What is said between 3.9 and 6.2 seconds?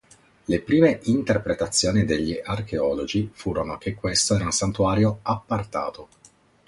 questo era un santuario appartato.